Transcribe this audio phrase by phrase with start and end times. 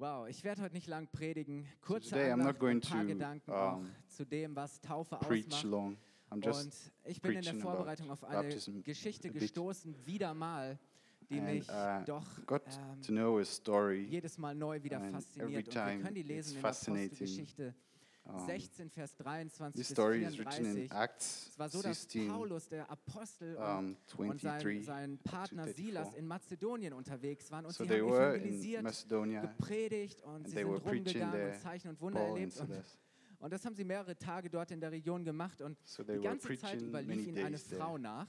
[0.00, 1.66] Wow, ich werde heute nicht lang predigen.
[1.82, 5.62] Kurze today Andacht, going ein paar to, Gedanken um, auch zu dem, was Taufe ausmacht.
[5.62, 5.98] long.
[6.30, 8.48] I'm just Und ich bin in der Vorbereitung auf eine
[8.82, 10.78] Geschichte gestoßen, wieder mal,
[11.28, 15.66] die And, mich uh, doch ähm, jedes Mal neu wieder fasziniert.
[15.68, 17.08] Und wir können die lesen in fascinating.
[17.08, 17.74] Apostelgeschichte
[18.46, 20.92] 16, Vers 23 this bis story is written in 34.
[20.92, 24.86] Acts Es war so, dass 16, Paulus, der Apostel und, um, und sein, 23.
[24.86, 25.76] sein Partner 34.
[25.76, 28.84] Silas in Mazedonien unterwegs waren und So sie haben evangelisiert,
[29.42, 32.60] gepredigt und sie sind rumgegangen und Zeichen und Wunder erlebt.
[32.60, 32.70] Und,
[33.40, 35.60] und das haben sie mehrere Tage dort in der Region gemacht.
[35.60, 37.80] Und So die ganze Zeit preaching über many lief ihnen eine days there.
[37.80, 38.28] Frau nach,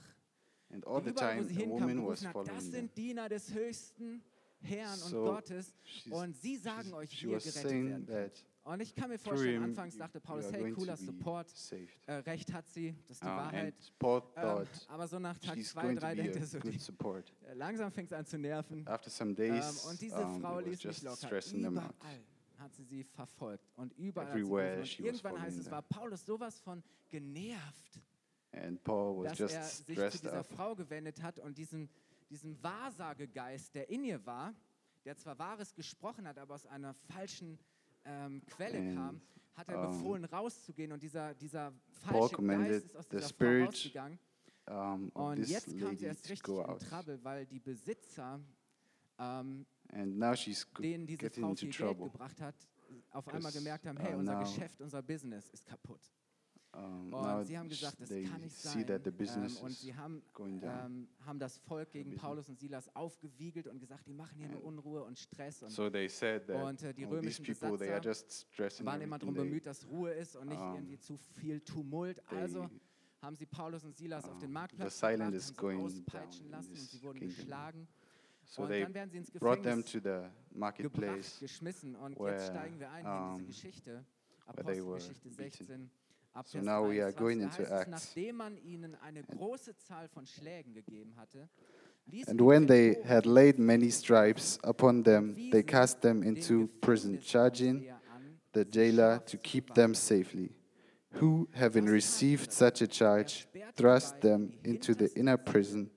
[0.70, 2.70] And all the time, hinkam, woman was das following them.
[2.70, 4.22] sind Diener des höchsten
[4.62, 5.74] Herrn und Gottes.
[6.10, 9.96] Und sie sagen euch, wie ihr gerettet that Und ich kann mir vorstellen, him, anfangs
[9.96, 11.52] dachte Paulus, hey, cooler Support,
[12.06, 13.74] äh, recht hat sie, das ist die Uh, Wahrheit.
[14.00, 16.58] Ähm, aber so nach Tag she's zwei, going to drei be denkt a er so,
[16.60, 16.78] die,
[17.48, 18.86] äh, langsam fängt es an zu nerven.
[18.86, 21.28] After some Ähm, days, und diese um, Frau ließ just locker.
[21.52, 21.90] Überall
[22.58, 24.80] hat sie sie verfolgt und überall hat sie Everywhere.
[24.80, 28.00] Und irgendwann heißt es, war Paulus sowas von genervt,
[28.52, 30.46] dass er sich zu dieser up.
[30.46, 31.88] Frau gewendet hat und diesen,
[32.30, 34.54] diesen Wahrsagegeist, der in ihr war,
[35.04, 37.58] der zwar Wahres gesprochen hat, aber aus einer falschen
[38.04, 39.20] ähm, Quelle And, kam,
[39.54, 44.18] hat er befohlen rauszugehen und dieser, dieser falsche Geist ist aus dieser Frau spirit rausgegangen.
[44.70, 46.78] Um, Und jetzt kam sie erst richtig in.
[46.78, 48.40] Trouble, weil die Besitzer,
[49.18, 52.54] ähm, And now she's go- denen diese Frau viel Geld gebracht hat,
[53.10, 56.00] auf einmal gemerkt haben, uh, hey, unser now- Geschäft, unser Business ist kaputt.
[56.74, 58.86] Um, Und now sie haben gesagt, das kann nicht sein.
[58.86, 62.14] that the business ähm, und sie haben, ähm, haben das Volk gegen.
[62.16, 65.62] Paulus und Silas aufgewiegelt und gesagt, die machen hier And Unruhe und Stress.
[65.62, 69.18] Und so they said that und, äh, die römischen people, they are Besatzer waren immer
[69.18, 72.22] darum bemüht, dass Ruhe ist und nicht um, irgendwie zu viel Tumult.
[72.30, 72.70] They, Also
[73.20, 76.78] haben sie Paulus und Silas auf den um, Marktplatz gebracht, haben sie auspeitschen lassen und
[76.80, 77.36] sie wurden kingdom.
[77.36, 77.88] geschlagen.
[78.44, 79.92] so und they dann werden sie ins Gefängnis
[80.78, 81.96] gebracht, geschmissen.
[81.96, 84.04] Und jetzt steigen wir ein in um, diese Geschichte.
[84.46, 85.50] Apostelgeschichte beaten.
[85.50, 85.90] 16.
[86.46, 87.90] So now we are going into Acts.
[87.90, 91.48] Nachdem man ihnen eine große Zahl von Schlägen gegeben hatte,
[92.06, 97.20] ließen And when they had laid many stripes upon them, they cast them into prison,
[97.20, 97.86] charging
[98.52, 100.54] the jailer to keep them safely.
[101.20, 102.88] Who, having received such a er.
[102.88, 105.90] charge, thrust them into the inner prison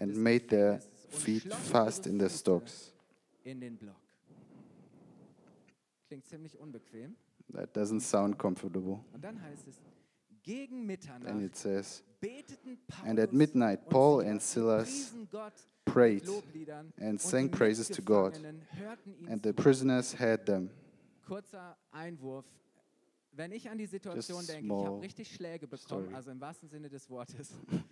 [0.00, 2.92] and made their feet fast in the stocks.
[3.44, 3.96] in den Block.
[6.08, 7.16] Klingt ziemlich unbequem.
[7.54, 9.04] That doesn't sound comfortable.
[9.12, 9.76] Und dann heißt es,
[10.42, 10.88] gegen
[11.26, 12.02] And it says,
[13.04, 15.52] And at midnight, Paul and Silas Silas priesen Gott
[15.84, 16.28] prayed,
[17.00, 20.70] and sang praises to God, Mitgefangenen hörten ihnen and the prisoners heard them.
[21.26, 22.44] Kurzer Einwurf.
[23.34, 26.14] Wenn ich an die Situation denke, ich habe richtig Schläge bekommen, story.
[26.14, 27.54] also im wahrsten Sinne des Wortes,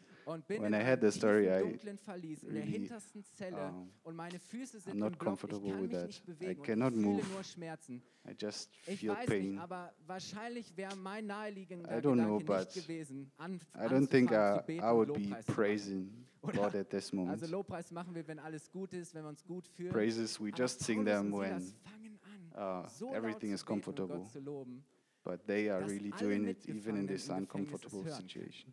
[0.59, 2.91] When I heard the story, I dunklen Verlies, in der really,
[3.53, 6.23] um, und meine Füße sind I'm not comfortable with that.
[6.41, 7.25] I cannot move.
[8.29, 9.53] I just feel pain.
[9.53, 14.93] nicht, aber wahrscheinlich wäre mein naheliegender I don't know, but I don't think I, I
[14.93, 15.55] would be Lobpreis zu machen.
[15.55, 17.43] praising God at this moment.
[17.43, 19.93] Also Lobpreis machen wir, wenn alles gut ist, wenn wir uns gut fühlen.
[19.93, 22.19] Praises, we just sing them when Silas fangen
[22.55, 24.19] an, uh, everything is comfortable.
[24.19, 24.85] Gott zu loben.
[25.23, 28.73] But they are really doing it even in this uncomfortable situation.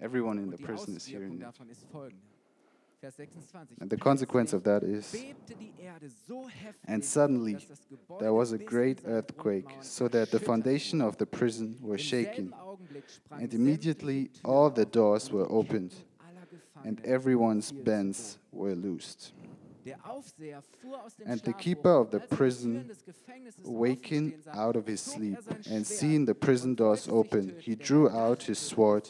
[0.00, 1.40] Everyone in the prison is hearing it.
[1.40, 2.30] davon ist folgende.
[3.00, 3.80] Vers 26.
[3.80, 7.68] And the consequence of that is Plötzlich bebte die Erde so heftig, And suddenly dass
[7.68, 11.98] das Gebäude there was a great earthquake, so that the foundation of the prison were
[11.98, 15.94] shaken, selben Augenblick sprangen and immediately all the doors were opened,
[16.84, 19.32] and everyone's bands were loosed.
[19.86, 22.88] Der Aufseher fuhr aus dem And the keeper of the und als die prison, Türen
[22.88, 27.54] des Gefängnisses offen Waking out of his sleep er and seeing the prison doors open,
[27.60, 29.08] he drew out his sword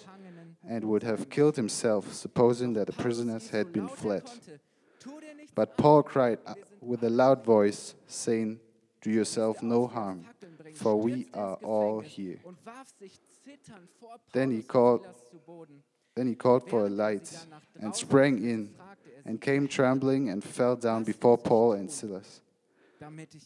[0.69, 4.25] and would have killed himself, supposing that the prisoners had been fled.
[4.25, 4.61] konnte,
[5.01, 8.61] "Tu dir nichts But Paul cried uh, with a loud voice, saying,
[9.01, 10.27] Do yourself no harm,
[10.75, 12.39] for we are all here.
[14.33, 15.07] Then he called-.
[16.15, 17.33] Then he called for a light
[17.81, 18.75] and sprang in
[19.25, 22.41] and came trembling and fell down before Paul and Silas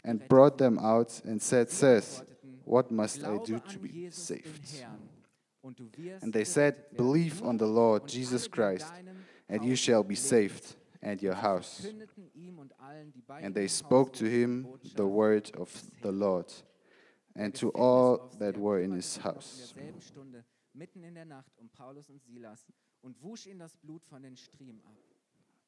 [0.04, 2.22] and brought them out and said, Sirs,
[2.64, 4.84] what must I do to be saved?
[6.22, 8.92] And they said, Believe on the Lord Jesus alle, die in Christ,
[9.48, 11.80] and you shall be saved and your house.
[11.80, 14.66] verkündeten ihm und allen, die bei ihm And they spoke to him
[14.96, 15.70] the word of
[16.02, 16.52] the Lord,
[17.34, 19.72] and to all that were in his house.
[19.76, 20.44] In derselben Stunde,
[20.74, 22.10] mitten in der Nacht, Paulus
[23.00, 24.96] und wusch ihnen das Blut von den Striemen ab.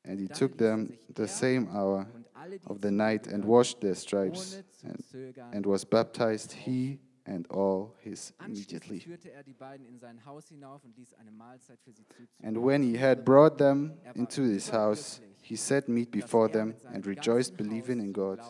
[0.05, 3.45] And he took them the er same hour und alle, die of the night and
[3.45, 9.02] washed their stripes, and, and was baptized, he and all his immediately.
[9.32, 12.46] er die beiden in sein Haus hinauf und ließ eine Mahlzeit für sie zuzubereiten.
[12.46, 16.75] And when he had brought them into his house, he set meat before er them
[16.93, 18.40] and rejoiced, believing in God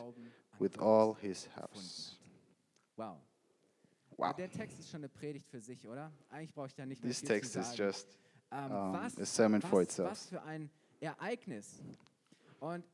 [0.59, 2.19] with all his house.
[2.97, 3.17] Wow.
[4.17, 4.35] Wow.
[4.37, 6.11] Der Text ist schon eine Predigt für sich, oder?
[6.31, 8.19] Eigentlich brauche ich da nicht mehr This text is just
[8.51, 10.11] ähm, um, was, a sermon for itself.
[10.11, 10.71] was für ein
[11.01, 11.83] Ereignis.
[12.61, 12.85] Und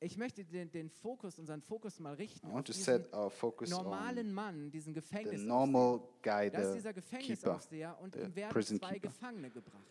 [0.00, 3.12] ich möchte den, den Fokus, unseren Fokus mal richten I auf want to diesen set
[3.14, 6.00] our focus normalen on Mann, diesen the Gefängnisaufseher.
[6.22, 7.00] guy, Da ist the dieser keeper.
[7.02, 9.08] Gefängnisaufseher und the ihm werden prison zwei keeper.
[9.08, 9.86] Gefangene gebracht.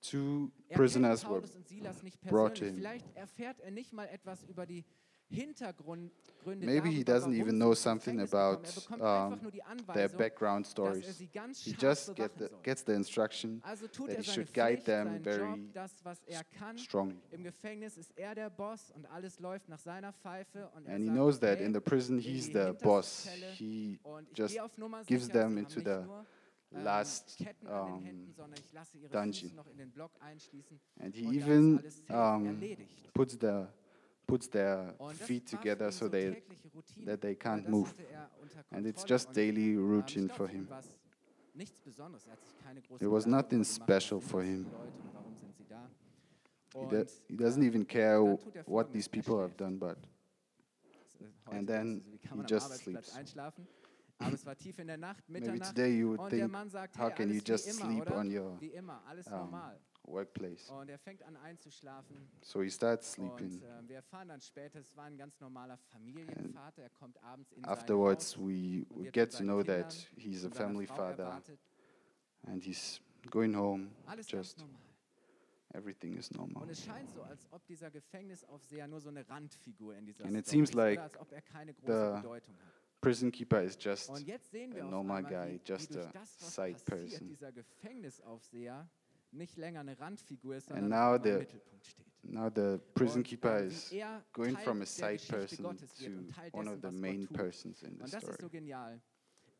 [0.00, 2.76] Two Er prisoners kennt were Paulus und Silas nicht brought persönlich.
[2.76, 4.84] Vielleicht erfährt er nicht mal etwas über die
[5.30, 8.62] Maybe he doesn't even know something about.
[8.90, 11.18] Er um, einfach nur die their background er stories.
[11.18, 15.74] He just get the, gets the instruction that er he should guide them very Job,
[15.74, 16.78] das, was er kann.
[16.78, 17.18] strongly.
[17.30, 20.70] Im Gefängnis ist er der Boss und alles läuft nach seiner Pfeife.
[20.74, 23.28] Und er And he knows that in the prison he's the boss.
[23.54, 24.00] He
[24.34, 26.06] just gehe auf Nummer gives them into the
[26.70, 29.50] ähm, last Ketten an den um, Händen, sondern ich lasse ihre dungeon.
[29.50, 30.80] Füße noch in den Block einschließen.
[31.00, 32.62] and he und dann ist even um,
[33.12, 33.66] puts the
[34.28, 36.42] puts their feet together so they
[37.04, 37.92] that they can't move.
[38.12, 38.28] er
[38.70, 40.68] and it's just daily ähm, routine for him.
[40.68, 40.96] war's
[41.54, 42.26] nichts Besonderes.
[42.26, 44.64] Er hat sich keine großen There was nothing special for him.
[44.64, 45.90] das für Leute und warum sind sie da.
[46.74, 49.96] He, do, he doesn't ähm, even care er what these er people have done, but
[51.50, 53.16] And then du so, wie kann he just sleeps.
[53.16, 53.66] einschlafen?
[54.18, 56.52] Aber es war tief in der Nacht, maybe today you would think,
[56.98, 59.54] how can you just sleep on your Wie immer, alles um.
[60.10, 60.70] Workplace?
[60.70, 62.16] Und er fängt an einzuschlafen.
[62.42, 63.54] So he starts sleeping.
[63.54, 66.82] Und äh, wir erfahren dann später, es war ein ganz normaler Familienvater.
[66.82, 70.44] Er kommt abends in Afterwards, sein Haus we, we get to know seinen that he's
[70.44, 71.60] a family father erwartet.
[72.44, 73.00] and he's
[73.30, 73.90] going home.
[74.06, 74.64] Alles Just
[75.74, 76.62] everything is normal.
[76.62, 80.36] Und es scheint so, als ob dieser Gefängnisaufseher nur so eine Randfigur in dieser And
[80.36, 82.74] it seems like oder als ob er keine große the Bedeutung hat.
[83.00, 87.38] Prison keeper is just Und jetzt sehen wir a normal guy, just a side person.
[89.32, 92.06] Nicht länger eine Randfigur ist, And sondern now auf im the Mittelpunkt steht.
[92.24, 96.34] now the prison keeper ähm, is er going from a side person Gottes wird und
[96.34, 98.50] to one of the main persons in the Und das ist so story.
[98.50, 99.00] genial.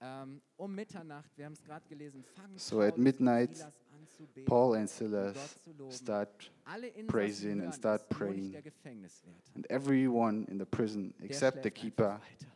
[0.01, 4.27] Ähm, um Mitternacht, wir haben es gerade gelesen, fangen So at midnight, Silas an zu
[4.29, 5.91] beten, Paul and Silas Gott zu loben.
[5.93, 6.53] start,
[7.09, 9.45] praising and start es, nur nicht praying.
[9.57, 12.47] and everyone in the prison except the keeper einfach weiter.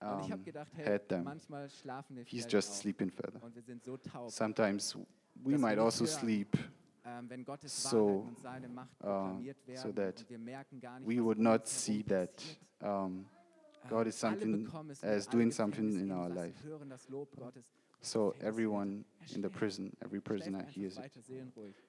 [0.00, 1.24] Und ich habe um, them.
[1.24, 3.42] manchmal schlafen wir He's just sleeping further.
[3.42, 4.96] und wir sind so taub, Sometimes
[5.44, 6.56] we might also sleep.
[7.04, 7.28] ähm,
[7.64, 9.40] so, Wahrheit und seine Macht uh,
[9.74, 12.42] so that und wir merken gar nicht, We would not see that
[12.80, 13.26] um,
[13.84, 14.68] Ähm, God is something
[15.02, 16.62] as doing something in our life.
[16.64, 17.64] hören das Lob Gottes.
[18.00, 21.12] So everyone er in the prison, every prisoner hears it.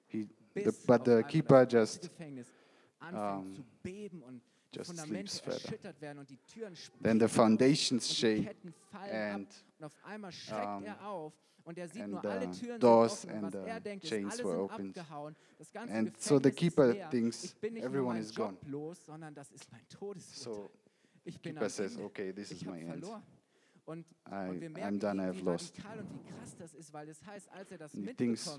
[0.08, 2.10] He, the, but the keeper just
[3.12, 3.54] um,
[4.70, 5.52] zu beben und die just sleeps further.
[5.64, 8.56] erschüttert werden und die Türen Then the foundations shake
[8.92, 11.00] and ab und auf einmal schreckt um, er
[11.78, 14.96] er and the doors offen und and er the chains were opened.
[14.98, 18.56] abgehauen, das ganze And so the keeper thinks ich bin nicht nur everyone is gone.
[18.66, 20.54] los, sondern das ist mein Todesurteil.
[20.54, 20.70] So
[21.24, 23.04] bin keeper says, okay, this is my end.
[24.26, 24.32] I,
[24.80, 25.74] I'm done, I've lost.
[25.78, 28.58] radikal und wie krass das ist, weil es heißt, als er das And he thinks-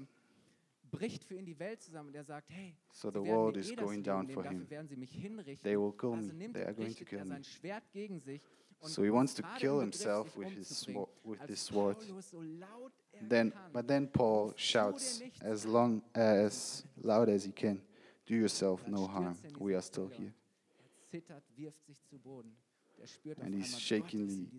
[0.92, 3.76] bricht für ihn die Welt zusammen und er sagt, hey, So the world is eh
[3.76, 4.70] going down for him.
[4.70, 5.64] werden sie mich hinrichten.
[5.64, 6.34] They will kill also me.
[6.34, 7.30] nimmt They are going to kill er me.
[7.30, 8.42] sein Schwert gegen sich
[8.84, 10.88] So he wants to kill himself with his,
[11.24, 12.00] with his sword.
[12.00, 17.52] Paulus so laut er Then, but then Paul shouts as long as loud as he
[17.52, 17.80] can,
[18.26, 19.38] "Do yourself no harm.
[19.44, 22.58] er We are still here." und Er zittert, wirft sich zu Boden.
[22.98, 24.50] Er spürt auf And he's shakingly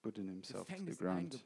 [0.00, 1.44] Putting himself to the ground.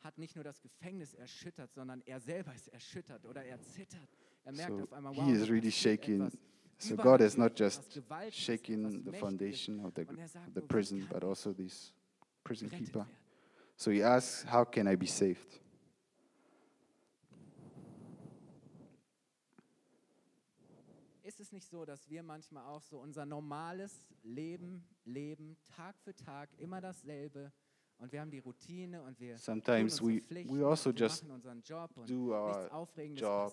[0.00, 4.08] Hat nicht nur das Gefängnis erschüttert, sondern er selber ist erschüttert oder er zittert.
[4.44, 6.30] Er merkt So auf einmal, he wow, is da really shaking.
[6.78, 8.00] So God is not just
[8.30, 11.92] shaking the foundation of the, er of the prison, kann but ich also this
[12.44, 13.06] prison keeper.
[13.76, 15.60] So he asks, How can I be saved?
[21.24, 26.14] Ist es nicht so, dass wir manchmal auch so unser normales Leben leben, Tag für
[26.14, 27.52] Tag, immer dasselbe
[27.98, 32.08] und wir haben die Routine und wir Sometimes we, we also just unseren Job und
[32.08, 32.68] do our
[33.14, 33.52] job,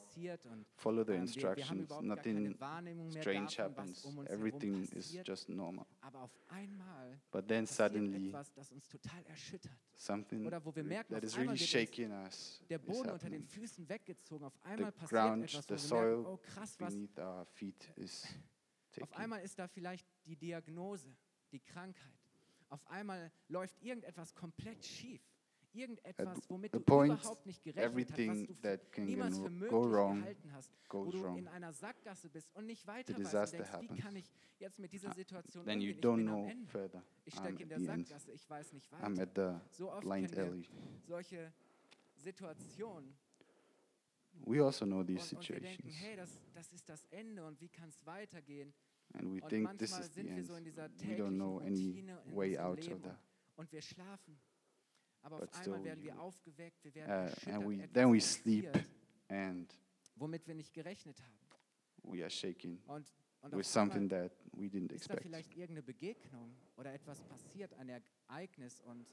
[0.51, 1.85] und follow the ähm, instructions.
[1.85, 4.05] überhaupt gar keine Nothing strange happens.
[4.05, 5.85] um Everything is just normal.
[6.01, 6.31] Aber auf
[7.31, 9.23] But then suddenly, etwas, das uns total
[9.95, 13.47] something Oder wo wir merken, that is really shaking us der is unter den happening.
[13.47, 14.45] Füßen weggezogen.
[14.45, 16.39] Auf The ground, etwas, the soil oh
[16.77, 18.25] beneath our feet is
[19.01, 21.15] Auf einmal ist da vielleicht die Diagnose,
[21.51, 22.14] die Krankheit.
[22.69, 25.21] Auf einmal läuft irgendetwas komplett schief.
[25.73, 30.71] Irgendetwas, womit du überhaupt nicht gerechnet hast, was du niemals für möglich wrong gehalten hast,
[30.89, 34.01] wo du in einer Sackgasse bist und nicht weiter weißt und denkst, wie happens.
[34.01, 35.91] kann ich jetzt mit dieser Situation Then umgehen?
[35.91, 36.71] Ich bin am Ende.
[36.71, 37.03] further.
[37.25, 37.81] Ich stecke in der.
[37.81, 39.61] Sackgasse, ich weiß nicht weiter.
[39.69, 40.65] So oft blind kennen
[41.07, 41.51] solche
[42.15, 43.13] Situationen
[44.43, 46.01] We also know these und, und wir denken, situations.
[46.01, 48.73] hey, das, das ist das Ende und wie kann es weitergehen?
[49.17, 50.49] And we think this is the end.
[50.49, 52.03] We don't know any
[52.33, 53.17] way out of that.
[53.55, 54.37] und wir schlafen.
[55.21, 58.69] Aber But still werden you- wir aufgeweckt, wir werden Uh, and we, then we sleep
[59.29, 59.73] and
[60.15, 61.39] womit wir nicht gerechnet haben.
[62.03, 62.79] we are shaken
[63.51, 65.23] with something that we didn't expect.
[65.23, 67.89] vielleicht irgendeine Begegnung oder etwas passiert, ein
[68.27, 69.07] Ereignis und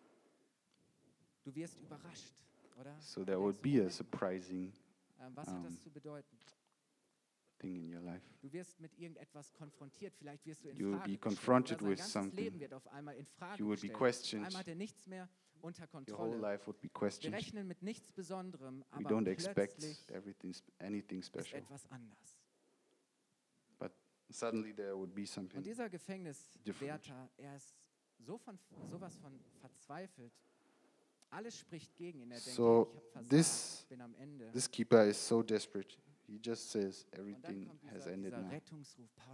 [1.44, 2.34] du wirst überrascht,
[2.78, 2.94] oder?
[3.00, 4.72] So there would be a surprising
[5.18, 6.36] ähm, was hat das um, zu bedeuten?
[7.62, 8.22] Thing in your life.
[8.42, 11.80] Du wirst mit irgendetwas konfrontiert, vielleicht wirst du in You will Frage be gestellt confronted
[11.80, 12.36] sein with something.
[12.44, 13.94] Leben wird auf einmal in Frage You will be gestellt.
[13.94, 14.46] Auf questioned.
[14.46, 15.28] einmal hat er nichts mehr
[15.62, 16.36] unter Your whole Kontrolle.
[16.40, 17.34] life would be Wir questioned.
[17.34, 21.62] rechnen mit nichts Besonderem, We aber don't expect everything, anything ist special.
[21.62, 22.36] etwas anders.
[24.28, 25.62] Suddenly there would be Und something.
[25.62, 27.74] dieser Gefängniswärter, er ist
[28.18, 30.32] so von, sowas von verzweifelt.
[31.28, 32.30] Alles spricht gegen ihn.
[32.30, 34.50] Er denkt, So, ich versagt, this- bin am Ende.
[34.52, 35.98] This keeper is so desperate.
[36.26, 38.48] He just says everything has ended now.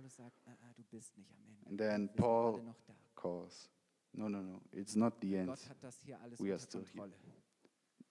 [0.09, 1.68] Sagt, ah, ah, du bist nicht am Ende.
[1.68, 2.95] And then Paul alle noch da.
[3.14, 3.71] calls.
[4.12, 4.61] No, no, no.
[4.73, 5.49] It's not the end.
[5.49, 7.11] Gott hat das hier alles We are still here.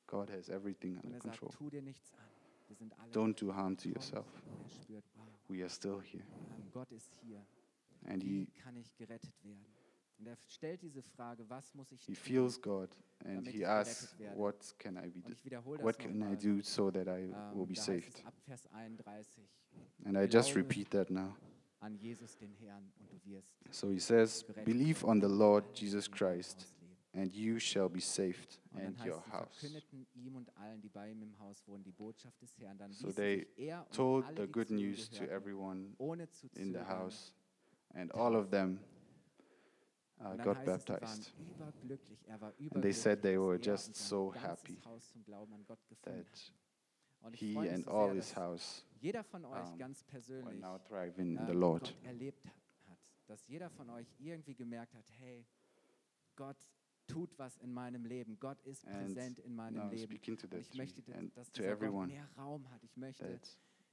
[0.05, 1.51] God has everything under er control.
[1.51, 2.19] tu dir nichts an.
[2.67, 4.25] Wir sind alle Don't do harm to yourself.
[4.35, 6.23] Er spürt, wow, We are still here.
[6.71, 7.45] Gott ist hier.
[8.05, 8.47] And he,
[10.17, 10.25] kann ich gerettet werden?
[10.25, 12.15] Und er stellt diese Frage, was muss ich he tun?
[12.15, 12.89] feels God
[13.23, 14.37] and damit he ich asks, gerettet werde.
[14.39, 15.15] What can I be?
[15.19, 16.37] Und do- ich wiederhole What das can I nochmal.
[16.37, 18.19] do so that I Ähm, will be da heißt saved?
[18.19, 19.49] es ab Vers 31,
[20.05, 21.35] And I just repeat that now.
[21.79, 26.09] an Jesus den Herrn und du wirst So he says, Believe on the Lord Jesus
[26.09, 26.67] Christ,
[27.13, 29.57] and you shall be saved, Und and dann heißt your sie house.
[29.59, 32.77] verkündeten ihm und allen, die bei ihm im Haus wohnen, die Botschaft des Herrn.
[32.77, 35.15] Dann So they sich er und Told alle, the die good zu ihm news to
[35.19, 36.87] gehörten, everyone ohne zu in the zögern.
[36.87, 37.33] house,
[37.93, 38.79] and all of them
[40.19, 42.17] uh, got heißt es, sie waren baptized.
[42.27, 42.41] Er
[42.73, 46.23] And they said they were er just so happy Haus zum Glauben an Gott gefunden
[46.23, 46.53] that hat.
[47.21, 51.83] Und ich he and all his house um, were now thriving in the ähm, Lord.
[51.83, 52.53] Gott erlebt hat.
[53.27, 55.45] Dass jeder von euch irgendwie gemerkt hat, hey,
[56.35, 56.57] Gott
[57.07, 58.39] tut was in meinem Leben.
[58.39, 60.11] Gott ist präsent in meinem Leben.
[60.11, 61.01] speaking to Und the ich möchte,
[61.33, 62.83] dass, dieser Gott mehr Raum hat.
[62.83, 63.39] Ich möchte,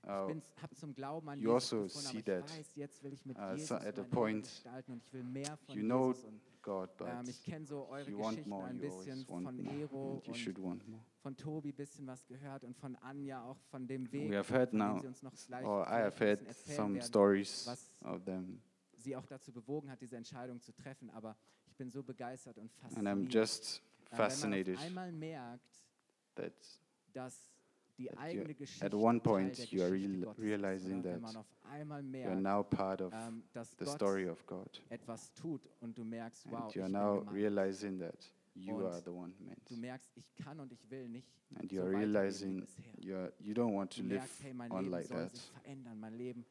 [0.07, 3.99] uh, Glauben an you also see that, weiß, jetzt will ich mit uh, so at
[3.99, 6.15] a point gestalten und ich will mehr von you know
[6.63, 9.63] God, but ähm, ich kenne so eure you want more, you bisschen always von want
[9.63, 11.03] more, you und should want more.
[11.21, 14.53] von Tobi ein bisschen was gehört und von Anja auch von dem Weg, We have
[14.53, 17.69] heard now, sie uns noch gleich or I have heard some stories
[18.03, 18.61] of them.
[18.97, 21.11] sie auch dazu bewogen hat, diese Entscheidung zu treffen.
[21.11, 23.07] Aber ich bin so begeistert und fasziniert.
[23.07, 25.85] And I'm just äh, wenn man fascinated einmal merkt,
[26.37, 26.53] that
[27.13, 27.54] dass
[27.99, 31.21] die That you- eigene Geschichte at one point you are real- realizing that
[31.71, 33.13] einmal you're now part of
[33.79, 38.33] the story of God, etwas tut und du merkst, wow, and you're now realizing that
[38.55, 41.89] you are the one meant, Du merkst, ich kann und ich will nicht and you're
[41.89, 42.67] realizing
[42.99, 45.31] you're you don't want to live merkst, hey, mein on like that.
[45.31, 46.45] sich verändern, mein Leben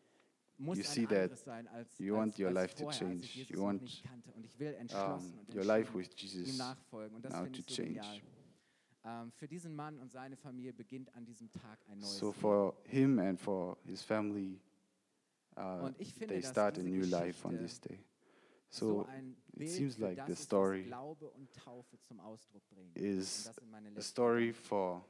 [0.58, 3.46] muss You see that anderes sein als, you want your life to change.
[3.50, 4.32] You want, nicht kannte.
[4.34, 7.16] Und ich will entschlossen Um, your life with Jesus nachfolgen.
[7.16, 8.00] Und das now to change.
[9.06, 12.76] Ähm, für diesen Mann und seine Familie beginnt an diesem Tag ein neues So for
[12.86, 14.60] him and for his family,
[15.58, 18.00] uh, Und ich finde, they start a new life on this day.
[18.70, 19.08] so So
[19.62, 22.92] it seems like the story und Taufe zum Ausdruck bringen.
[22.96, 23.52] Und is
[23.98, 25.04] a story for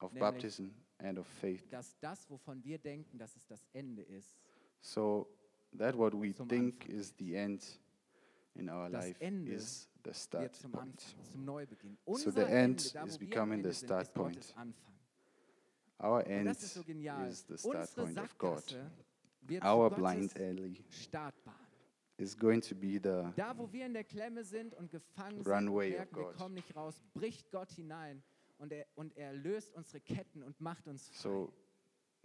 [0.00, 1.64] of Nämlich- baptism and of faith.
[1.70, 4.36] dass das, wovon wir denken, dass es das Ende ist,
[4.80, 5.28] So
[5.78, 6.96] that what we think Anfang.
[6.96, 7.80] is the end
[8.54, 10.92] in our Das life Ende is the start zum point.
[10.92, 11.98] Anfang, zum Neubeginn.
[12.04, 14.54] So Unser the Ende, end da, is becoming Ende the sind, start point.
[16.02, 18.62] Our end ist so is the start Unsere point of God.
[19.62, 20.84] Our blind alley
[22.18, 25.52] is going to be the Da, wo wir in der Klemme sind und gefangen sind
[25.52, 26.36] Runway of merken, wir God.
[26.36, 28.22] kommen nicht raus, bricht Gott hinein
[28.58, 31.16] und er, und er löst unsere Ketten und macht uns frei.
[31.22, 31.52] so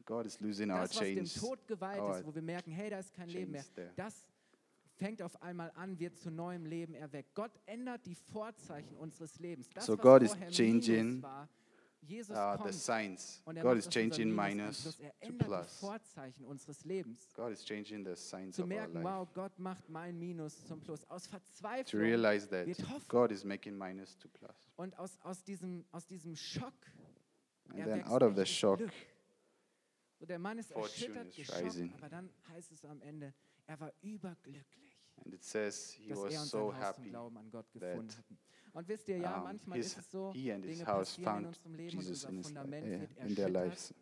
[0.06, 1.34] God is losing our das, was dem chains.
[1.36, 3.92] Tod geweiht ist, wo wir merken, hey, da ist kein Leben mehr, chains there.
[3.96, 4.26] das
[5.02, 7.34] fängt auf einmal an, wird zu neuem Leben erweckt.
[7.34, 9.68] Gott ändert die Vorzeichen unseres Lebens.
[9.74, 11.50] Das, So God is changing, war,
[12.04, 13.44] Uh, the signs.
[13.46, 15.80] God is changing Minus to ändert die plus.
[15.80, 17.32] Vorzeichen unseres Lebens.
[17.36, 19.06] God is changing the signs Zu of our merken, life.
[19.06, 21.06] wow, Gott macht mein Minus zum Plus.
[21.10, 23.08] Aus To Verzweiflung realize that wird Hoffnung.
[23.08, 24.72] God is making minus to plus.
[24.78, 26.74] und aus, aus, diesem, aus diesem Schock
[27.70, 28.92] And then out of the shock, Glück.
[30.20, 33.32] So der Mann ist fortune erschüttert, geschockt, aber dann heißt es am Ende,
[33.68, 34.91] er war überglücklich,
[35.24, 37.82] and it says he dass er und was so Haus happy Glauben an Gott that,
[37.82, 38.38] gefunden hatten.
[38.74, 41.10] Und wisst ihr, ja, um, manchmal his- ist es so, he and his Dinge house
[41.16, 43.50] passieren in found unserem Leben Jesus und in, unser his, Fundament uh, wird in their
[43.50, 43.94] lives.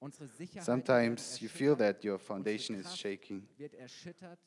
[0.00, 3.46] Unsere Sicherheit Sometimes you feel that your foundation is shaking.
[3.56, 4.38] wird erschüttert.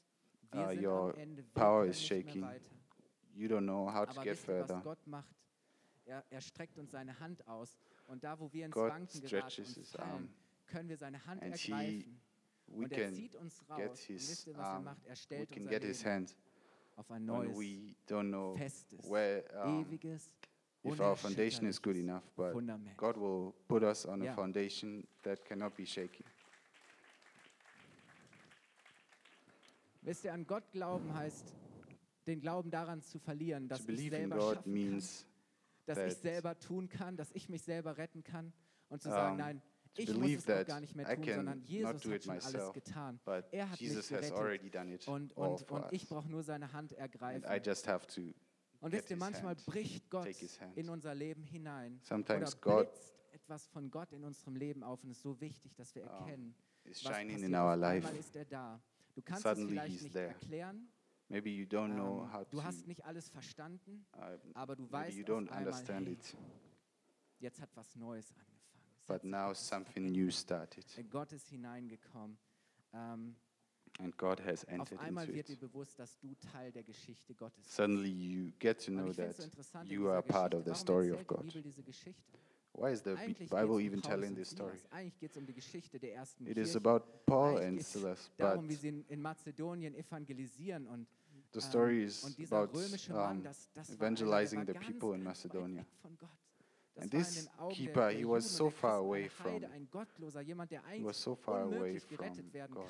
[0.54, 2.46] Uh, your am Ende, wir power is shaking.
[3.34, 4.82] You don't know how to get was further.
[4.84, 5.36] Gott macht?
[6.06, 9.28] Er, er streckt uns seine Hand aus und da, wo wir ins God Wanken geraten
[9.28, 10.30] stretches his fallen, arm
[10.68, 12.22] können wir seine Hand and he ergreifen
[12.68, 13.78] we can zieht uns raus.
[13.78, 14.98] get his er?
[15.06, 16.36] Er we stellt can get his hand
[16.96, 20.34] auf ein when neues, we don't know festes, where, um, ewiges,
[20.84, 22.98] if our foundation is good enough, but Fundament.
[22.98, 26.26] God will put us on a foundation that cannot be shaken.
[30.02, 31.54] Wisst ihr, an Gott glauben heißt,
[32.28, 35.04] den Glauben daran zu verlieren, dass to ich selber God schaffen kann,
[35.86, 38.54] dass ich that, selber tun kann, dass ich mich selber retten kann
[38.90, 39.62] und zu sagen, um, nein,
[39.98, 43.20] ich muss es gar nicht mehr I tun, sondern Jesus hat schon alles myself, getan.
[43.26, 45.08] but Er hat Jesus mich gerettet.
[45.08, 47.50] Und, und, und ich brauche nur seine Hand And ergreifen.
[47.50, 48.34] I just have to.
[48.80, 50.28] Und wisst ihr, manchmal bricht Gott
[50.76, 55.04] in unser Leben hinein Sometimes oder God blitzt etwas von Gott in unserem Leben auf
[55.04, 57.42] und es ist so wichtig, dass wir erkennen, is was passiert.
[57.42, 58.08] in our life.
[58.08, 58.82] einmal ist er da.
[59.16, 60.28] Du kannst es Suddenly vielleicht he's nicht there.
[60.28, 60.90] erklären,
[61.30, 62.64] Maybe you don't know ähm, how du to.
[62.64, 66.18] hast nicht alles verstanden, uh, aber du weißt you don't einmal, hey,
[67.40, 68.57] jetzt hat was Neues angefangen.
[68.57, 68.57] Es
[69.08, 72.38] but now something new started, Äh, Gott ist hineingekommen.
[72.94, 73.36] Ähm,
[74.00, 75.60] and God has auf entered einmal into wird dir it.
[75.60, 77.76] bewusst, dass du Teil der Geschichte Gottes bist.
[77.76, 80.14] Suddenly you get to Und know ich finde es that so interessant in you dieser
[80.14, 80.64] are part of Geschichte.
[80.64, 81.46] the Warum story of erzählt die God.
[81.46, 82.38] Bibel diese Geschichte?
[82.74, 84.78] Why is the Bi- Eigentlich Bible geht's um even Paulus telling und this story?
[84.78, 84.92] Silas.
[84.92, 86.78] Eigentlich geht es um die Geschichte der ersten It is Kirche.
[86.90, 91.08] about Paul Eigentlich and geht's Silas, but darum, wie sie in, in Mazedonien evangelisieren und,
[91.54, 94.74] the ähm, story is und dieser about römische Mann, um, das, das evangelizing war einer,
[94.74, 95.82] der the people in ganz, ganz weit Macedonia.
[95.82, 96.30] weg von Gott.
[97.00, 101.22] And this keeper, he was so far away from- ein Gottloser, jemand, der he was
[101.22, 102.18] so far away from
[102.70, 102.86] God.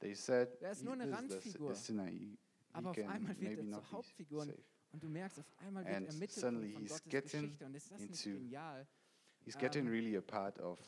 [0.00, 1.74] They said, Er ist nur eine this is the, s- Randfigur.
[1.74, 2.06] the sinner.
[2.06, 2.38] He,
[2.72, 4.42] Aber auf einmal wird maybe er not zur be Hauptfigur
[4.92, 7.66] und, du merkst, auf einmal wird And er Mittelpunkt suddenly von he's Gottes getting Geschichte.
[7.66, 8.86] Und ist das nicht into genial?
[9.44, 10.78] He's getting Um, really a part of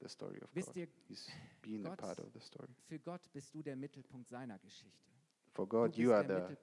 [0.00, 0.74] the story of God.
[1.08, 1.28] He's
[1.60, 2.68] being a part of the story.
[2.86, 5.10] Für Gott bist du der Mittelpunkt seiner Geschichte.
[5.52, 6.56] For God, you are the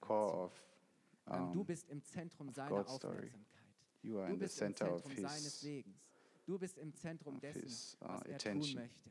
[0.00, 0.52] core of.
[1.28, 3.14] Ähm, du Um, bist im Zentrum of seiner God's story.
[3.16, 3.55] Aufmerksamkeit.
[4.06, 5.62] You are Du in the bist im center of His.
[5.64, 5.94] Wegens.
[6.46, 8.74] Du bist im Zentrum dessen, his, uh, was er attention.
[8.74, 9.10] tun möchte.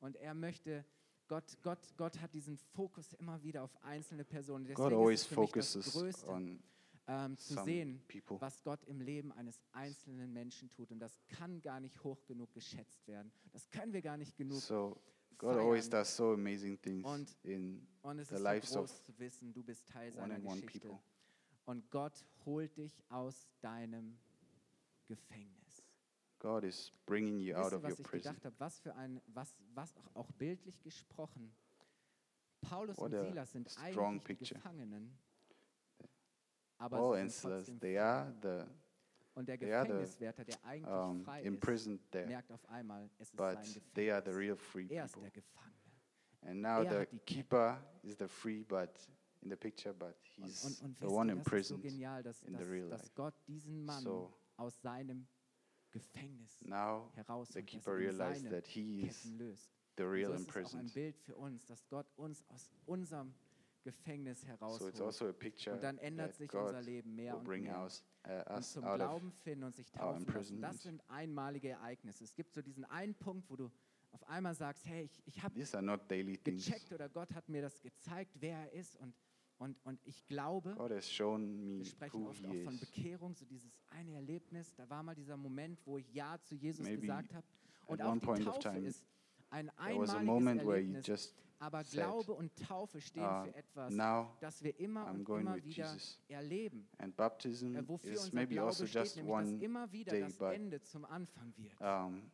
[0.00, 0.84] Und er möchte,
[1.26, 4.64] Gott, Gott, Gott hat diesen Fokus immer wieder auf einzelne Personen.
[4.66, 6.62] God Deswegen always ist es für mich das Größte, on
[7.08, 8.40] ähm, zu sehen, people.
[8.40, 10.90] was Gott im Leben eines einzelnen Menschen tut.
[10.92, 13.32] Und das kann gar nicht hoch genug geschätzt werden.
[13.52, 14.60] Das können wir gar nicht genug.
[14.60, 14.96] So
[15.38, 18.86] God always does so amazing things Und in Und es the ist lives so of
[18.86, 20.80] groß zu wissen, du bist Teil seiner Geschichte.
[20.88, 20.98] people.
[21.64, 24.18] Und Gott holt dich aus deinem
[25.06, 25.82] Gefängnis.
[26.38, 28.32] God is bringing you out of was your ich prison.
[28.34, 28.54] gedacht habe?
[28.60, 31.54] Was für ein, was, was auch, bildlich gesprochen.
[32.60, 34.54] Paulus What und a Silas sind strong eigentlich die picture.
[34.60, 35.18] Gefangenen.
[36.78, 38.00] Aber Paul sie and sind Silas, trotzdem they frei.
[38.02, 38.64] are the
[39.34, 42.64] Und der they are the, Gefängniswärter, der eigentlich um, frei ist, imprisoned there, merkt auf
[42.68, 44.36] einmal, es ist but sein they are the Gefängnis.
[44.48, 45.30] real free Er ist people.
[45.30, 45.76] der Gefangene.
[46.42, 47.24] And now Er the hat die Ketten.
[47.26, 48.90] keeper is the free, but
[49.42, 51.82] in the picture, but Und, he's und, und the wisst one das ist so imprisoned.
[51.82, 53.12] genial, dass, in the dass, real dass life.
[53.14, 55.26] Gott diesen Mann So aus seinem
[55.90, 59.22] Gefängnis now herausholt, the keeper er realized that he is
[59.96, 60.94] the Und real so ist es auch ein imprisoned.
[60.94, 63.34] Bild für uns, dass Gott uns aus unserem
[63.82, 65.00] Gefängnis So herausholt.
[65.00, 67.82] also a picture Und dann ändert sich God unser Leben mehr und mehr.
[67.84, 70.60] us, uh, Und us zum out of Glauben finden und sich taufen lassen.
[70.60, 72.24] Das sind einmalige Ereignisse.
[72.24, 73.70] Es gibt so diesen einen Punkt, wo du
[74.10, 75.54] auf einmal sagst, hey, ich, ich habe
[76.08, 76.64] daily things.
[76.66, 79.14] gecheckt oder Gott hat mir das gezeigt, wer er ist und,
[79.58, 82.78] und, und ich glaube, God has shown me wir sprechen oft auch von.
[82.78, 86.84] Bekehrung, so dieses eine Erlebnis, da war mal dieser Moment, wo ich Ja zu Jesus
[86.84, 87.46] Maybe gesagt habe.
[87.86, 89.04] Und auch die Taufe time, ist
[89.50, 93.96] ein einmaliges moment where you Erlebnis, just aber Glaube und Taufe stehen uh, für etwas,
[94.40, 96.20] das wir immer I'm und immer wieder Jesus.
[96.28, 96.88] erleben.
[96.98, 100.12] And baptism Äh, wofür is unser maybe Glaube also steht, just nämlich dass immer wieder
[100.12, 101.80] day, das Ende zum Anfang wird.
[101.80, 102.30] um,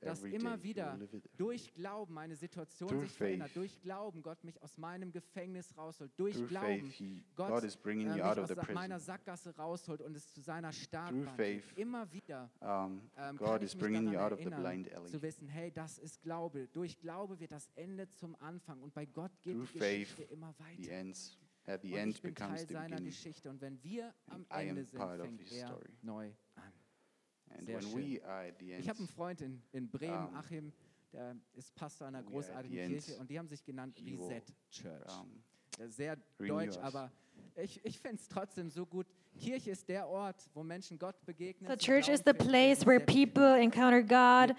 [0.00, 1.30] Dass immer wieder You live it.
[1.36, 3.56] durch Glauben meine Situation sich verändert, faith.
[3.56, 8.06] durch Glauben Gott mich aus meinem Gefängnis rausholt, durch Glauben faith, Gott, God is bringing
[8.08, 8.98] äh, you mich out of aus the meiner.
[9.00, 11.30] Sackgasse rausholt und es zu seiner führt.
[11.36, 15.06] faith, Immer wieder Um, ähm, God is bringing you out of the blind alley.
[15.10, 16.68] zu wissen, hey, das ist Glaube.
[16.72, 20.22] Durch Glaube wird das Ende zum Anfang und bei Gott geht Through die faith, Geschichte
[20.34, 20.92] immer The weiter.
[20.92, 23.04] ends, at the und end ich bin becomes Teil the seiner beginning.
[23.10, 26.30] Geschichte und wenn wir am Ende sind, fängt er neu.
[27.54, 28.20] And Sehr schön.
[28.78, 30.72] Ich habe einen Freund in, in Bremen, Um, Achim,
[31.12, 32.88] der ist Pastor einer großartigen.
[32.88, 35.20] Kirche und die haben sich genannt Reset Church.
[35.20, 37.10] um, Sehr deutsch, aber
[37.56, 39.06] ich, ich finde es trotzdem so gut.
[39.40, 41.68] Kirche ist der Ort, wo Menschen Gott begegnen.
[41.68, 44.54] So church is the place where people encounter God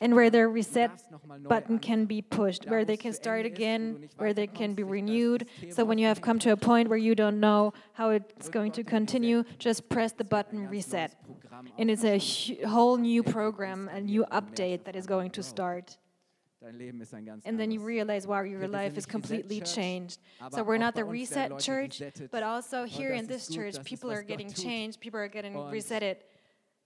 [0.00, 3.12] and where their reset darfst noch mal neu button can be pushed, where they can
[3.12, 5.46] start Ende ist, wo again, where they can be renewed.
[5.70, 8.72] So when you have come to a point where you don't know how it's going
[8.72, 11.16] to continue, just press the Es wird ein button reset.
[11.78, 12.18] And it's a
[12.66, 15.98] whole new program, a new und du merkst update that is going to start.
[17.44, 20.20] And then you realize, wow, your life is completely changed.
[20.50, 24.52] So we're not the reset church, but also here in this church, people are getting
[24.52, 26.16] changed, people are getting resetted.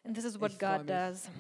[0.06, 1.30] And this is what God does.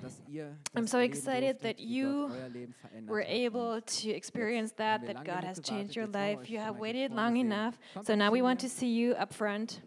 [0.74, 5.22] I'm so excited that you Gott euer Leben verändert We're able to experience that, that
[5.22, 6.50] God has changed your jetzt wollen wir life.
[6.50, 7.78] You have waited long enough.
[8.04, 9.82] So now we want to see you up front.